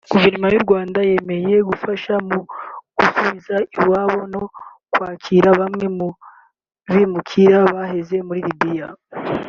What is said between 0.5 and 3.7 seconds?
y’u Rwanda yemeye gufasha mu gusubiza